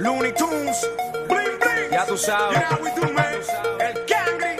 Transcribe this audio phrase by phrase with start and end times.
[0.00, 0.90] Looney Tunes,
[1.28, 1.90] Bling Bling.
[1.90, 2.58] Ya tú sabes.
[2.58, 3.34] Yeah, we do, man.
[3.80, 4.54] El Cangri,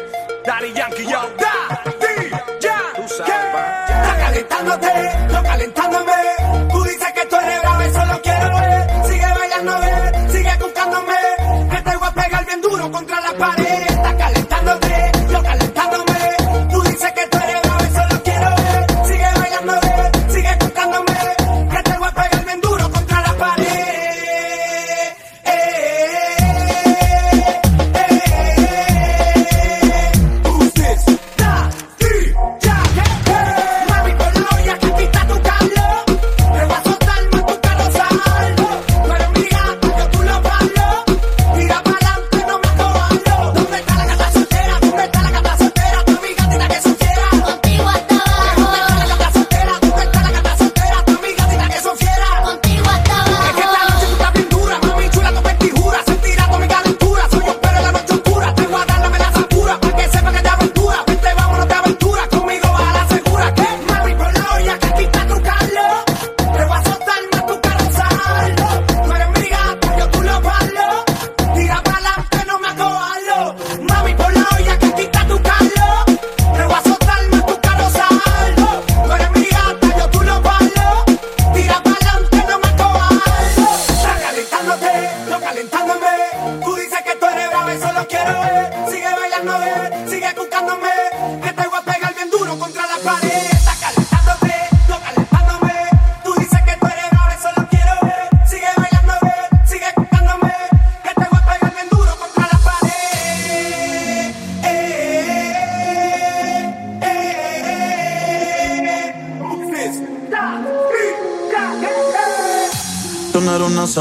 [0.45, 2.31] Daddy Yankee, yo, da, di,
[2.61, 2.79] ya.
[2.97, 3.35] Tú sabes.
[3.89, 4.93] Está calentándote,
[5.33, 6.13] yo calentándome.
[6.73, 9.07] Tú dices que tú eres grave, solo quiero ver.
[9.07, 11.17] Sigue bailándome, sigue buscándome.
[11.71, 13.68] Que te voy a pegar bien duro contra la pared.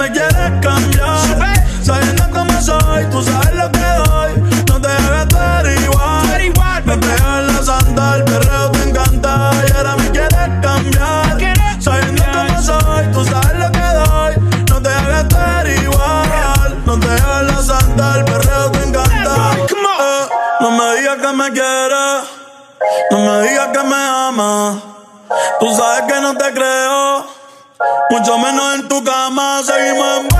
[0.00, 1.18] me quieres cambiar.
[1.82, 4.32] Sabiendo cómo soy, tú sabes lo que doy.
[4.68, 5.36] No te debes tú
[5.84, 6.42] igual.
[6.42, 6.82] igual.
[6.86, 9.50] Me pegas la santa, el perreo te encanta.
[9.68, 11.82] Y ahora me quieres cambiar.
[11.82, 14.32] Sabiendo cómo soy, tú sabes lo que doy.
[14.70, 15.36] No te debes tú
[15.82, 16.82] igual.
[16.86, 19.34] No te debes la santa, el perreo te encanta.
[19.52, 20.28] Eh,
[20.60, 22.22] no me digas que me quieres.
[23.10, 24.76] No me digas que me amas.
[25.60, 26.99] Tú sabes que no te creo.
[28.10, 30.39] Mucho menos en tu cama, seguimos en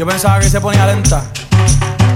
[0.00, 1.22] Yo pensaba que se ponía lenta.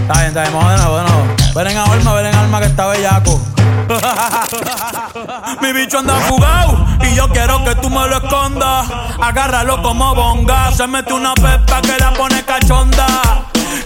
[0.01, 1.27] Está bien, está bien, vamos de nuevo, de nuevo.
[1.55, 3.43] Ven en alma, ven en alma que está bellaco.
[5.61, 8.87] Mi bicho anda fugado y yo quiero que tú me lo escondas.
[9.21, 10.73] Agárralo como bonga.
[10.73, 13.07] Se mete una pepa que la pone cachonda.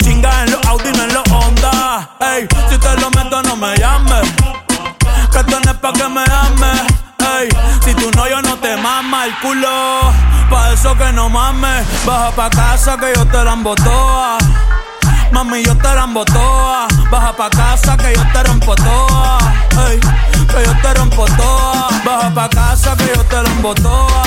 [0.04, 2.10] Chinga en los Audi, no en los Honda.
[2.20, 4.30] Ey, si te lo meto, no me llames.
[5.32, 7.07] Que esto no es pa' que me ames.
[7.84, 10.12] Si tú no, yo no te mama el culo.
[10.50, 11.86] Pa' eso que no mames.
[12.04, 14.38] Baja pa' casa que yo te la embotoa.
[15.32, 16.88] Mami, yo te la embotoa.
[17.10, 19.38] Baja pa' casa que yo te rompo toa.
[19.88, 21.88] Ey, que yo te rompo toa.
[22.04, 24.22] Baja pa' casa que yo te la embotoa.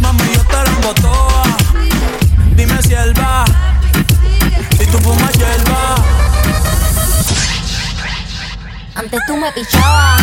[0.00, 1.42] Mami, yo te la embotoa.
[2.54, 3.44] Dime si él va.
[4.78, 5.96] Si tú fumas hierba.
[8.94, 10.22] Antes tú me pichabas,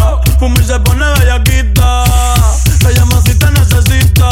[0.41, 2.03] Y se pone bellaquita.
[2.89, 4.27] Ella más si te necesita.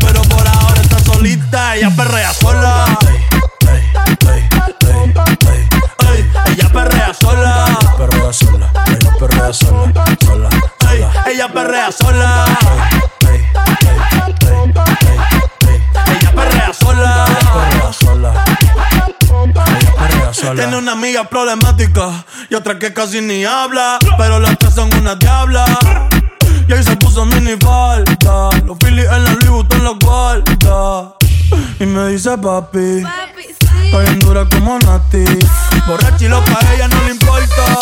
[0.00, 1.76] Pero por ahora está solita.
[1.76, 2.98] Ella perrea sola.
[3.06, 3.18] Ey,
[3.68, 4.48] ey, ey,
[4.88, 5.68] ey,
[6.08, 6.52] ey.
[6.52, 7.78] Ella perrea sola.
[7.98, 8.72] Perrea sola.
[8.86, 10.04] Ella perrea sola.
[10.24, 10.48] Sola.
[11.26, 12.44] Ella perrea sola.
[20.54, 23.98] Tiene una amiga problemática y otra que casi ni habla.
[24.16, 25.64] Pero las tres son una diabla.
[26.68, 28.50] Y ahí se puso mini falta.
[28.64, 31.14] Los Phillies en la Louis Vuitton en la guarda.
[31.80, 33.02] Y me dice papi.
[33.84, 35.24] Estoy bien dura como Nati.
[35.86, 37.78] Borracha y loca, a ella no le importa.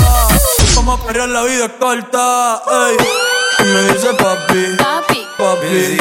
[0.74, 2.62] Como perrear la vida es corta.
[2.88, 3.33] Ey.
[3.58, 5.96] Y me dice papi, papi, papi,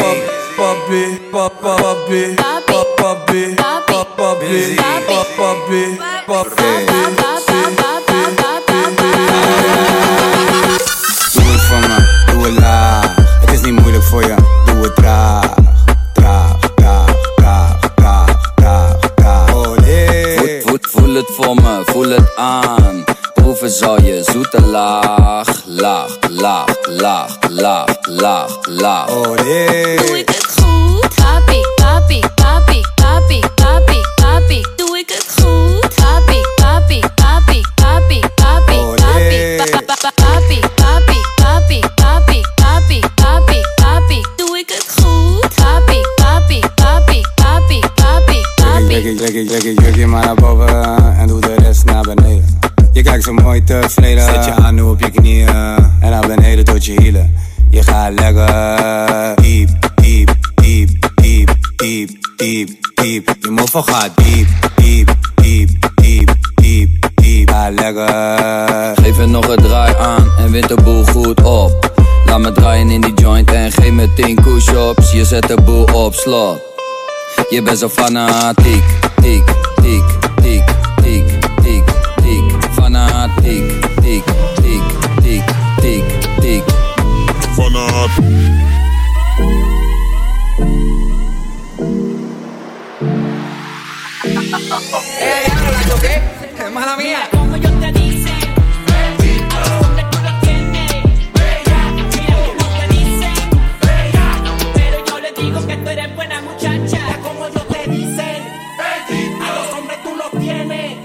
[0.58, 2.36] papi, papi, papi,
[2.96, 6.74] papi, papi, papi, papi, papi.
[11.34, 13.16] Doe het voor me, doe het laag.
[13.42, 15.54] Het is niet moeilijk voor je, doe het traag.
[16.14, 19.50] Traag, traag, traag, traag, traag, traag.
[20.82, 23.04] Voel het voor me, voel het aan.
[23.64, 29.10] Proeven zal je zoete laag, laag, laag, laag, laag, laag, laag.
[29.10, 30.03] Oh, nee.
[63.74, 67.50] Moffel gaat diep, diep, diep, diep, diep, diep.
[67.50, 69.04] Ga lekker.
[69.04, 71.94] Geef er nog een draai aan en wint de boel goed op.
[72.26, 75.12] Laat me draaien in die joint en geef me 10 push-ups.
[75.12, 76.62] Je zet de boel op slot.
[77.50, 78.84] Je bent zo fanatiek,
[79.22, 79.44] tiek,
[79.82, 80.04] tiek,
[80.42, 80.64] tiek,
[81.02, 81.26] tiek,
[81.62, 81.84] tiek,
[82.16, 82.54] tiek.
[82.72, 84.24] Fanatiek, tiek,
[84.62, 84.84] tiek,
[85.22, 85.44] tiek,
[85.82, 86.04] tiek,
[86.40, 86.64] tiek.
[87.58, 88.73] Eh,
[95.94, 96.70] la choqué.
[96.72, 97.30] Mala mía.
[97.32, 98.40] Como yo te dicen,
[99.82, 101.82] donde tú lo tienes, mira
[102.58, 103.36] como te dicen,
[104.74, 107.20] pero yo le digo que tú eres buena muchacha.
[107.22, 108.44] Como yo te dicen,
[109.42, 110.98] a los hombres tú los tienes,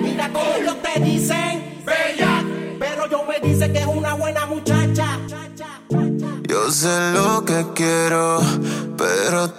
[0.00, 1.82] mira como ellos te dicen,
[2.78, 5.18] pero yo me dice que es una buena muchacha.
[6.48, 8.40] Yo sé lo que quiero,
[8.96, 9.50] pero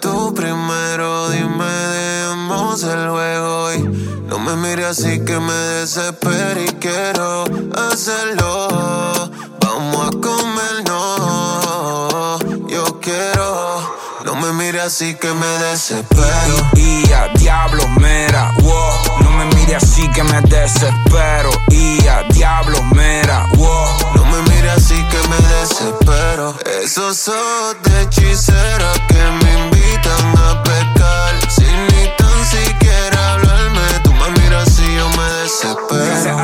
[4.90, 7.44] así que me desespero y quiero
[7.76, 9.30] hacerlo.
[9.60, 13.78] Vamos a comer, no, yo quiero.
[14.24, 16.70] No me mires así que me desespero.
[16.74, 19.22] Y a diablo, mera, wow.
[19.22, 21.50] No me mire así que me desespero.
[21.68, 23.86] Y a diablo, mera, wow.
[24.16, 26.56] No me mires así que me desespero.
[26.82, 28.92] Esos ojos de hechicera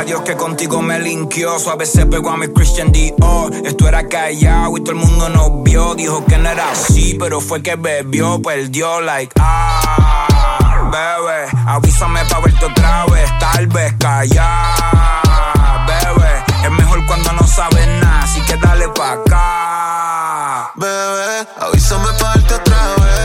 [0.07, 1.59] Dios que contigo me linkeó.
[1.59, 3.53] Suave se pegó a mi Christian Dior.
[3.65, 5.97] Esto era callado y todo el mundo nos vio.
[5.97, 11.49] Dijo que no era así, pero fue que bebió, perdió, like, ah, bebé.
[11.67, 16.45] Avísame pa' verte otra vez, tal vez callar, bebé.
[16.65, 20.71] Es mejor cuando no sabes nada, así que dale pa' acá.
[20.77, 23.16] Bebé, avísame pa' darte otra vez.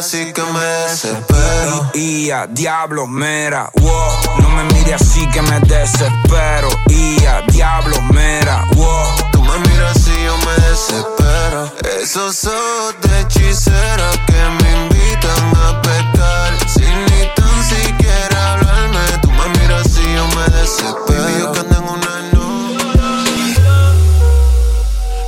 [0.00, 1.90] Así que me desespero.
[1.92, 4.40] Y a diablo, mera, wow.
[4.40, 6.68] No me mire así que me desespero.
[6.88, 9.30] Y a diablo, mera, wow.
[9.30, 11.72] Tú me miras así, yo me desespero.
[12.00, 16.56] Esos ojos de hechicera que me invitan a pecar.
[16.66, 19.00] Sin ni tan siquiera hablarme.
[19.20, 21.24] Tú me miras así, yo me desespero.
[21.24, 22.10] Baby, yo que ando en una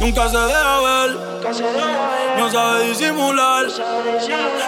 [0.00, 1.19] Nunca se deja ver,
[2.43, 3.67] no sabe disimular.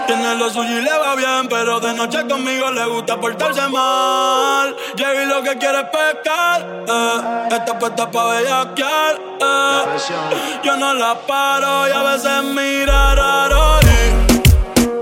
[0.06, 4.76] Tiene lo suyo y le va bien, pero de noche conmigo le gusta portarse mal.
[4.96, 7.48] Llegué lo que quiere es pescar, eh.
[7.50, 9.20] está puesta pa' bellaquear.
[9.40, 10.62] Eh.
[10.62, 13.80] Yo no la paro y a veces mira raro.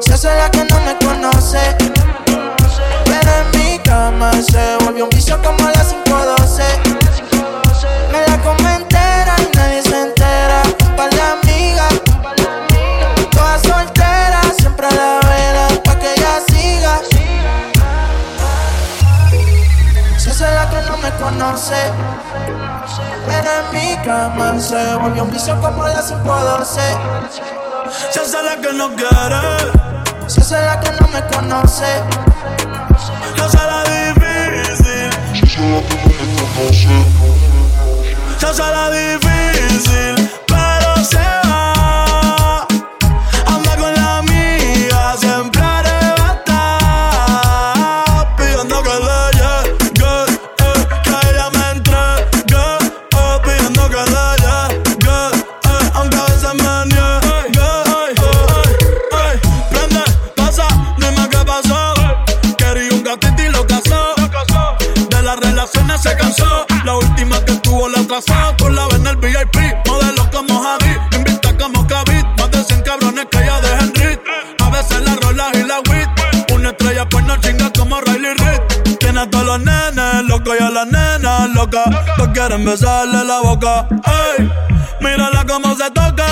[0.00, 1.76] Se hace la que no me conoce.
[3.04, 6.32] Pero en mi cama se volvió un vicio como a las 512.
[6.38, 6.41] Me
[21.22, 21.90] conoce.
[23.26, 26.80] Pero en mi cama se volvió un vicio como a las 512.
[28.10, 29.70] Se hace la que no quiere,
[30.26, 32.02] Se hace la que no me conoce.
[33.36, 35.10] se hace la difícil.
[38.38, 40.30] Se hace la difícil,
[82.62, 83.86] Quieren besarle la boca.
[84.38, 84.48] Ey,
[85.00, 86.26] mírala cómo se toca.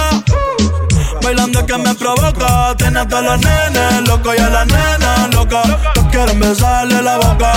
[1.24, 2.72] bailando que me provoca.
[2.76, 5.66] Tiene a todos los nenes locos y a las nenas locas.
[5.92, 7.52] Todos quieren besarle la boca.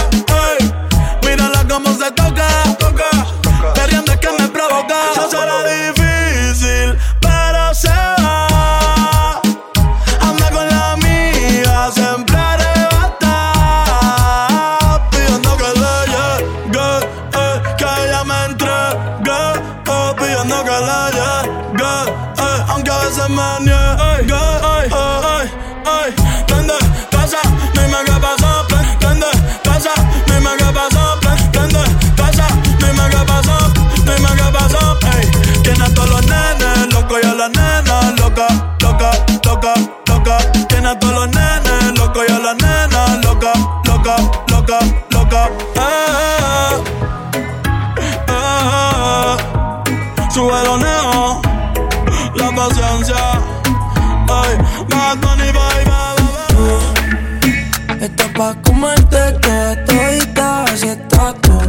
[0.58, 0.74] Ey,
[1.24, 2.62] mírala cómo se toca.
[50.34, 51.42] Sube los neo,
[52.38, 53.16] la paciencia.
[54.28, 54.58] Ay,
[54.90, 55.84] Bad Bunny, bye,
[57.86, 58.04] bye.
[58.04, 61.60] Estás pa' comerte toda todita, así estás tú.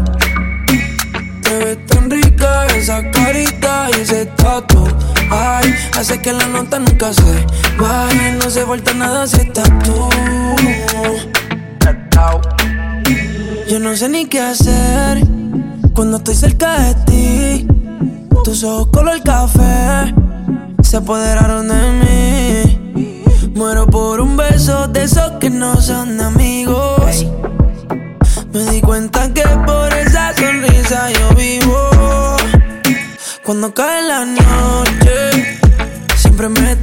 [1.42, 4.88] Te ves tan rica esa carita y ese tatu.
[5.30, 7.44] Ay, hace que la nota nunca se
[7.78, 8.32] vaya.
[8.42, 10.08] No se falta nada si estás tú.
[13.68, 15.20] Yo no sé ni qué hacer
[15.92, 17.66] cuando estoy cerca de ti.
[18.44, 20.14] Tus ojos color café
[20.82, 23.52] se apoderaron de mí.
[23.54, 27.26] Muero por un beso de esos que no son amigos.
[28.52, 32.36] Me di cuenta que por esa sonrisa yo vivo.
[33.42, 35.58] Cuando cae la noche,
[36.16, 36.76] siempre me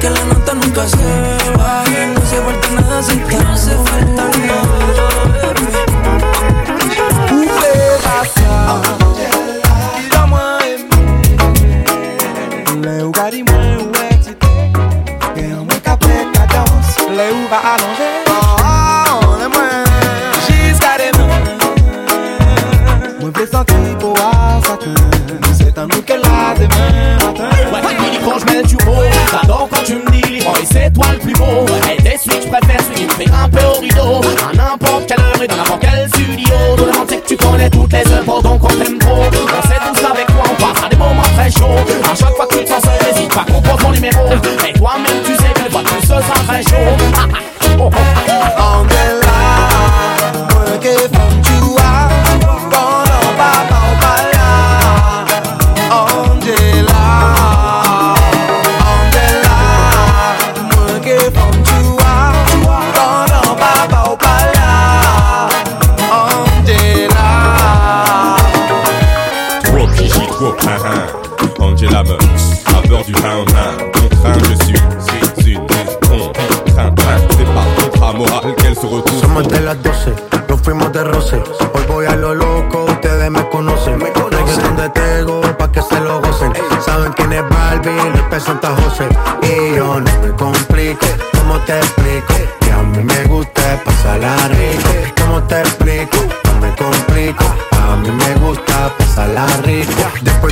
[0.00, 0.96] Que la nota nunca se
[1.56, 2.06] baje.
[2.14, 3.91] No se falta nada si estás No se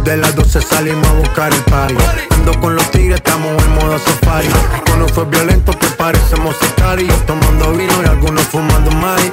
[0.05, 1.95] De las 12 salimos a buscar el party.
[2.31, 4.49] Ando con los tigres, estamos en modo safari.
[4.91, 7.15] Con fue violento que parecemos sicarios.
[7.27, 9.31] Tomando vino y algunos fumando mai.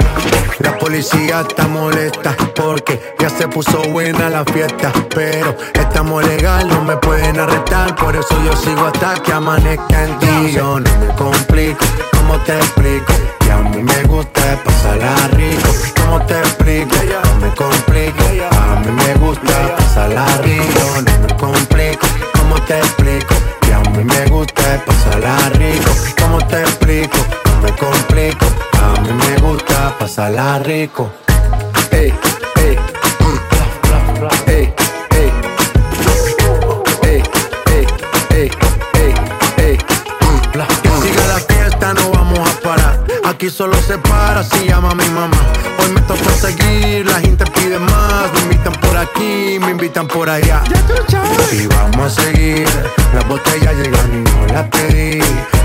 [0.60, 4.91] La policía está molesta porque ya se puso buena la fiesta.
[5.15, 7.95] Pero estamos legal, no me pueden arrestar.
[7.95, 10.51] Por eso yo sigo hasta que amanezca en ti.
[10.53, 13.13] Yo no me complico, ¿cómo te explico?
[13.39, 15.69] Que a mí me gusta pasarla rico.
[16.03, 16.95] ¿Cómo te explico?
[17.23, 22.08] No me complico, a mí me gusta pasarla rico, no me complico.
[22.38, 23.36] ¿Cómo te explico?
[23.62, 25.91] Que a mí me gusta pasarla rico.
[26.19, 27.17] ¿Cómo te explico?
[27.45, 28.45] No me complico.
[28.82, 31.10] A mí me gusta pasarla rico.
[31.27, 32.13] Mm, ey,
[32.58, 32.77] ey,
[34.47, 34.73] ey, ey,
[36.71, 37.13] ey,
[37.71, 37.88] ey,
[38.32, 39.77] ey, mm, ey, ey.
[40.56, 43.03] La fiesta, no vamos a parar.
[43.25, 45.38] Aquí solo se para si llama mi mamá
[46.08, 50.63] intento perseguir, la gente pide más, me invitan por aquí, me invitan por allá.
[51.52, 52.67] Y vamos a seguir,
[53.13, 55.20] las botellas llegan y no las pedí.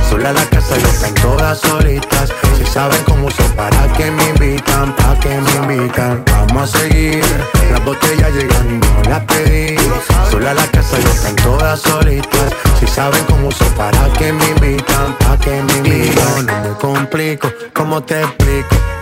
[0.09, 2.33] Sola la casa y están todas solitas.
[2.59, 6.25] Si saben cómo uso para que me invitan, para que me invitan.
[6.27, 7.25] Vamos a seguir,
[7.71, 9.77] las botellas llegan y no las pedí.
[10.31, 12.53] Sola la casa y están todas solitas.
[12.81, 16.47] Si saben cómo uso para que me invitan, para que me invitan.
[16.47, 19.02] No me complico, ¿cómo te explico?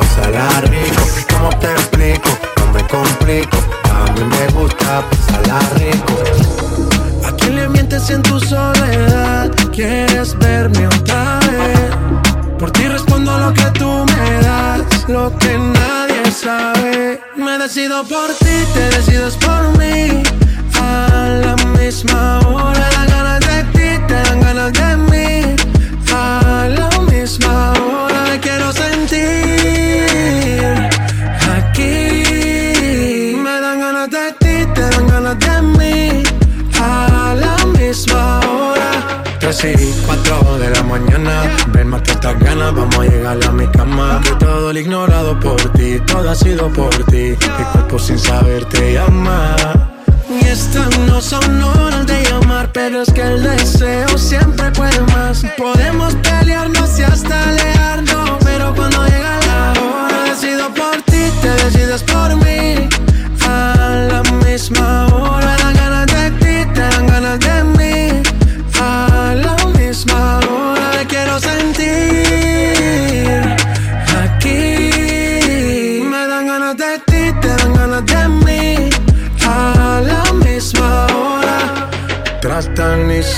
[46.69, 47.35] por ti.
[47.57, 49.55] Mi cuerpo sin saber te llama.
[50.29, 55.43] Y estas no son horas de llamar, pero es que el deseo siempre puede más.
[55.57, 59.05] Podemos pelearnos y hasta alejarnos, pero cuando